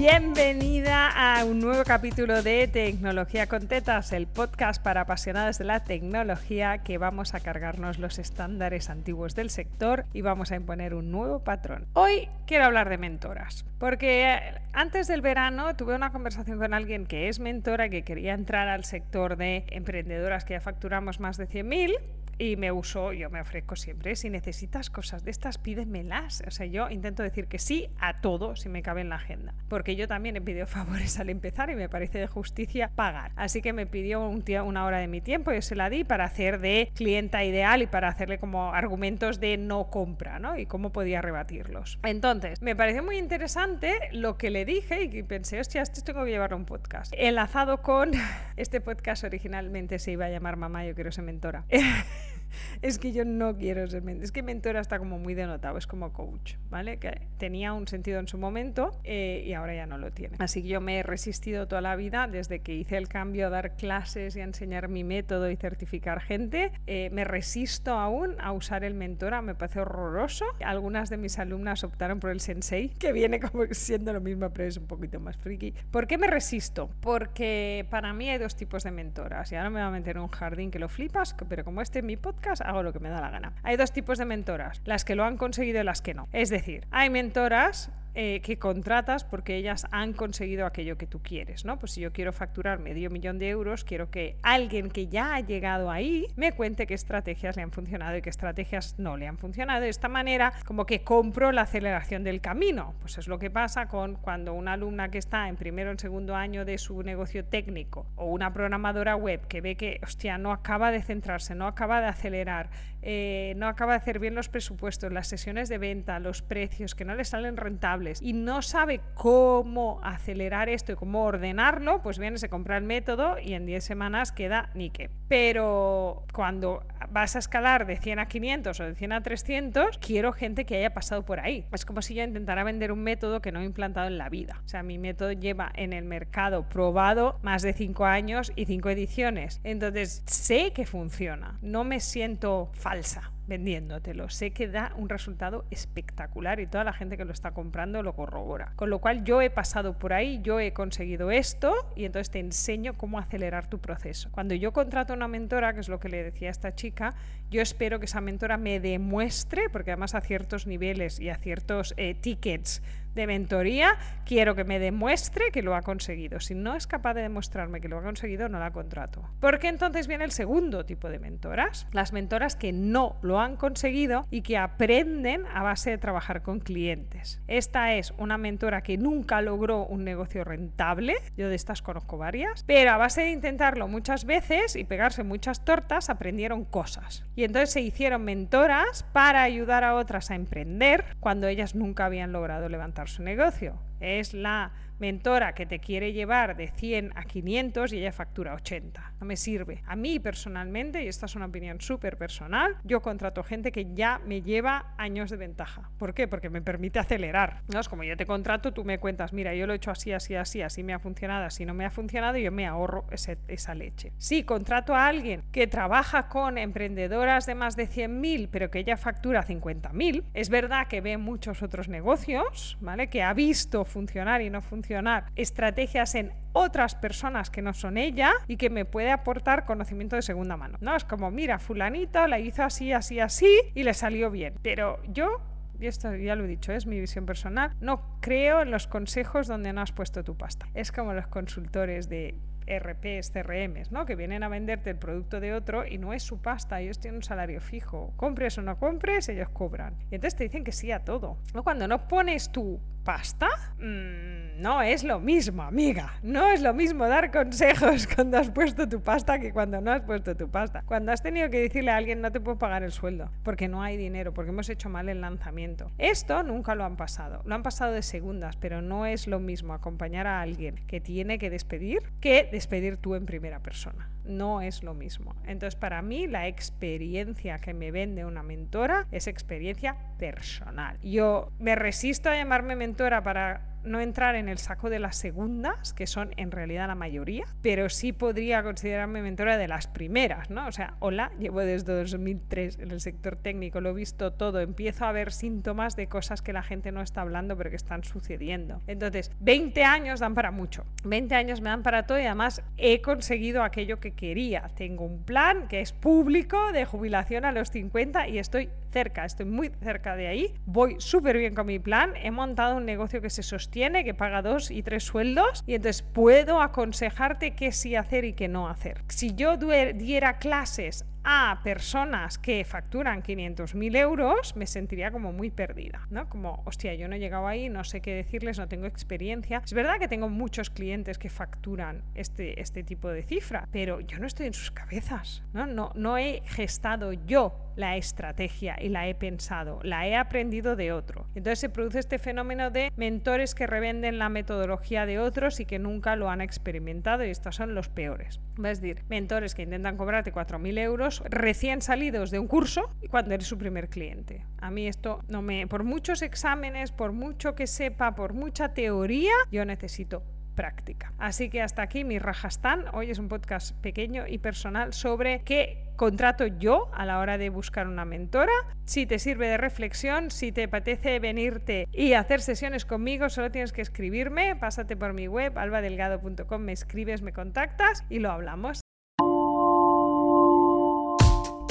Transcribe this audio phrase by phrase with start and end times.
[0.00, 5.84] Bienvenida a un nuevo capítulo de Tecnología con Tetas, el podcast para apasionados de la
[5.84, 11.12] tecnología que vamos a cargarnos los estándares antiguos del sector y vamos a imponer un
[11.12, 11.86] nuevo patrón.
[11.92, 14.40] Hoy quiero hablar de mentoras, porque
[14.72, 18.84] antes del verano tuve una conversación con alguien que es mentora que quería entrar al
[18.84, 21.98] sector de emprendedoras que ya facturamos más de 100.000
[22.40, 24.16] y me uso, yo me ofrezco siempre.
[24.16, 26.42] Si necesitas cosas de estas, pídemelas.
[26.46, 29.54] O sea, yo intento decir que sí a todo si me cabe en la agenda.
[29.68, 33.32] Porque yo también he pedido favores al empezar y me parece de justicia pagar.
[33.36, 36.24] Así que me pidió un una hora de mi tiempo, yo se la di para
[36.24, 40.58] hacer de clienta ideal y para hacerle como argumentos de no compra, ¿no?
[40.58, 41.98] Y cómo podía rebatirlos.
[42.02, 46.30] Entonces, me pareció muy interesante lo que le dije y pensé, hostia, esto tengo que
[46.30, 47.12] llevar a un podcast.
[47.16, 48.12] Enlazado con
[48.56, 51.64] este podcast originalmente se iba a llamar Mamá, yo quiero ser mentora.
[52.82, 54.24] es que yo no quiero ser mentora.
[54.24, 56.98] Es que mentora está como muy denotado, es como coach, ¿vale?
[56.98, 60.36] Que tenía un sentido en su momento eh, y ahora ya no lo tiene.
[60.38, 63.50] Así que yo me he resistido toda la vida desde que hice el cambio a
[63.50, 66.72] dar clases y a enseñar mi método y certificar gente.
[66.86, 70.44] Eh, me resisto aún a usar el mentora, me parece horroroso.
[70.64, 74.68] Algunas de mis alumnas optaron por el sensei, que viene como siendo lo mismo, pero
[74.68, 75.74] es un poquito más friki.
[75.90, 76.90] ¿Por qué me resisto?
[77.00, 80.22] Porque para mí hay dos tipos de mentoras y ahora me voy a meter en
[80.22, 83.08] un jardín que lo flipas, pero como este es mi podcast, hago lo que me
[83.08, 83.52] da la gana.
[83.62, 86.28] Hay dos tipos de mentoras, las que lo han conseguido y las que no.
[86.32, 91.64] Es decir, hay mentoras eh, que contratas porque ellas han conseguido aquello que tú quieres,
[91.64, 91.78] ¿no?
[91.78, 95.40] Pues si yo quiero facturar medio millón de euros, quiero que alguien que ya ha
[95.40, 99.38] llegado ahí me cuente qué estrategias le han funcionado y qué estrategias no le han
[99.38, 99.82] funcionado.
[99.82, 102.94] De esta manera, como que compro la aceleración del camino.
[103.00, 105.98] Pues es lo que pasa con cuando una alumna que está en primero o en
[106.00, 110.50] segundo año de su negocio técnico o una programadora web que ve que, hostia, no
[110.50, 112.70] acaba de centrarse, no acaba de acelerar,
[113.02, 117.04] eh, no acaba de hacer bien los presupuestos, las sesiones de venta, los precios, que
[117.04, 122.38] no le salen rentables y no sabe cómo acelerar esto y cómo ordenarlo, pues viene,
[122.38, 125.10] se compra el método y en 10 semanas queda nique.
[125.28, 130.32] Pero cuando vas a escalar de 100 a 500 o de 100 a 300, quiero
[130.32, 131.66] gente que haya pasado por ahí.
[131.72, 134.60] Es como si yo intentara vender un método que no he implantado en la vida.
[134.64, 138.90] O sea, mi método lleva en el mercado probado más de 5 años y 5
[138.90, 139.60] ediciones.
[139.64, 141.58] Entonces, sé que funciona.
[141.62, 144.30] No me siento falsa vendiéndotelo.
[144.30, 148.14] Sé que da un resultado espectacular y toda la gente que lo está comprando lo
[148.14, 148.72] corrobora.
[148.76, 152.38] Con lo cual yo he pasado por ahí, yo he conseguido esto y entonces te
[152.38, 154.30] enseño cómo acelerar tu proceso.
[154.30, 157.14] Cuando yo contrato a una mentora, que es lo que le decía a esta chica,
[157.50, 161.92] yo espero que esa mentora me demuestre, porque además a ciertos niveles y a ciertos
[161.96, 162.80] eh, tickets
[163.14, 166.40] de mentoría, quiero que me demuestre que lo ha conseguido.
[166.40, 169.28] Si no es capaz de demostrarme que lo ha conseguido, no la contrato.
[169.40, 174.26] Porque entonces viene el segundo tipo de mentoras, las mentoras que no lo han conseguido
[174.30, 177.40] y que aprenden a base de trabajar con clientes.
[177.48, 182.64] Esta es una mentora que nunca logró un negocio rentable, yo de estas conozco varias,
[182.66, 187.24] pero a base de intentarlo muchas veces y pegarse muchas tortas, aprendieron cosas.
[187.34, 192.32] Y entonces se hicieron mentoras para ayudar a otras a emprender cuando ellas nunca habían
[192.32, 193.89] logrado levantar su negocio.
[194.00, 199.14] Es la mentora que te quiere llevar de 100 a 500 y ella factura 80.
[199.18, 199.82] No me sirve.
[199.86, 204.20] A mí personalmente, y esta es una opinión súper personal, yo contrato gente que ya
[204.26, 205.90] me lleva años de ventaja.
[205.98, 206.28] ¿Por qué?
[206.28, 207.62] Porque me permite acelerar.
[207.72, 207.80] ¿no?
[207.80, 210.34] Es como yo te contrato, tú me cuentas, mira, yo lo he hecho así, así,
[210.34, 213.74] así, así me ha funcionado, así no me ha funcionado y yo me ahorro esa
[213.74, 214.12] leche.
[214.18, 218.98] Sí, contrato a alguien que trabaja con emprendedoras de más de 100.000, pero que ella
[218.98, 220.24] factura 50.000.
[220.34, 223.08] Es verdad que ve muchos otros negocios, ¿vale?
[223.08, 228.32] Que ha visto funcionar y no funcionar estrategias en otras personas que no son ella
[228.46, 230.78] y que me puede aportar conocimiento de segunda mano.
[230.80, 234.54] No, es como, mira, fulanito la hizo así, así, así y le salió bien.
[234.62, 235.42] Pero yo
[235.80, 239.46] y esto ya lo he dicho, es mi visión personal, no creo en los consejos
[239.46, 240.68] donde no has puesto tu pasta.
[240.74, 242.34] Es como los consultores de
[242.66, 244.06] RPs, CRMs, ¿no?
[244.06, 247.16] que vienen a venderte el producto de otro y no es su pasta, ellos tienen
[247.16, 248.12] un salario fijo.
[248.16, 249.96] Compres o no compres, ellos cobran.
[250.10, 251.38] Y entonces te dicen que sí a todo.
[251.64, 253.48] Cuando no pones tu pasta,
[253.80, 256.12] mm, no es lo mismo, amiga.
[256.22, 260.02] No es lo mismo dar consejos cuando has puesto tu pasta que cuando no has
[260.02, 260.84] puesto tu pasta.
[260.86, 263.82] Cuando has tenido que decirle a alguien no te puedo pagar el sueldo porque no
[263.82, 265.90] hay dinero, porque hemos hecho mal el lanzamiento.
[265.98, 267.42] Esto nunca lo han pasado.
[267.46, 271.38] Lo han pasado de segundas, pero no es lo mismo acompañar a alguien que tiene
[271.38, 275.34] que despedir que despedir tú en primera persona no es lo mismo.
[275.46, 280.98] Entonces, para mí, la experiencia que me vende una mentora es experiencia personal.
[281.02, 285.92] Yo me resisto a llamarme mentora para no entrar en el saco de las segundas,
[285.92, 290.66] que son en realidad la mayoría, pero sí podría considerarme mentora de las primeras, ¿no?
[290.66, 295.04] O sea, hola, llevo desde 2003 en el sector técnico, lo he visto todo, empiezo
[295.04, 298.80] a ver síntomas de cosas que la gente no está hablando, pero que están sucediendo.
[298.86, 303.00] Entonces, 20 años dan para mucho, 20 años me dan para todo y además he
[303.00, 304.70] conseguido aquello que quería.
[304.74, 309.46] Tengo un plan que es público de jubilación a los 50 y estoy cerca, estoy
[309.46, 313.30] muy cerca de ahí, voy súper bien con mi plan, he montado un negocio que
[313.30, 318.24] se sostiene, que paga dos y tres sueldos y entonces puedo aconsejarte qué sí hacer
[318.24, 319.02] y qué no hacer.
[319.08, 326.06] Si yo diera clases a personas que facturan 500.000 euros, me sentiría como muy perdida,
[326.10, 326.28] ¿no?
[326.28, 329.62] Como, hostia, yo no he llegado ahí, no sé qué decirles, no tengo experiencia.
[329.64, 334.18] Es verdad que tengo muchos clientes que facturan este, este tipo de cifra, pero yo
[334.18, 335.66] no estoy en sus cabezas, ¿no?
[335.66, 340.92] No, no he gestado yo la estrategia y la he pensado, la he aprendido de
[340.92, 341.26] otro.
[341.34, 345.78] Entonces se produce este fenómeno de mentores que revenden la metodología de otros y que
[345.78, 348.40] nunca lo han experimentado y estos son los peores.
[348.64, 353.46] Es decir, mentores que intentan cobrarte 4.000 euros recién salidos de un curso cuando eres
[353.46, 354.44] su primer cliente.
[354.58, 355.66] A mí esto no me...
[355.66, 360.22] Por muchos exámenes, por mucho que sepa, por mucha teoría, yo necesito
[360.54, 361.12] práctica.
[361.18, 362.84] Así que hasta aquí mi Rajastán.
[362.92, 367.50] Hoy es un podcast pequeño y personal sobre qué contrato yo a la hora de
[367.50, 368.52] buscar una mentora.
[368.86, 373.72] Si te sirve de reflexión, si te apetece venirte y hacer sesiones conmigo, solo tienes
[373.72, 378.79] que escribirme, pásate por mi web albadelgado.com, me escribes, me contactas y lo hablamos.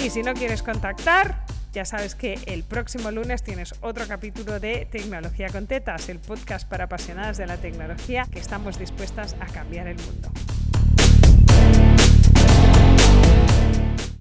[0.09, 4.87] Y si no quieres contactar, ya sabes que el próximo lunes tienes otro capítulo de
[4.91, 9.87] Tecnología con Tetas, el podcast para apasionadas de la tecnología que estamos dispuestas a cambiar
[9.87, 10.31] el mundo.